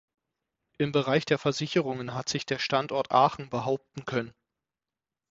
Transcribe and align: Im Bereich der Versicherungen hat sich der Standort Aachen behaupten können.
Im 0.79 0.91
Bereich 0.91 1.25
der 1.25 1.37
Versicherungen 1.37 2.15
hat 2.15 2.27
sich 2.27 2.47
der 2.47 2.57
Standort 2.57 3.11
Aachen 3.11 3.51
behaupten 3.51 4.03
können. 4.03 4.33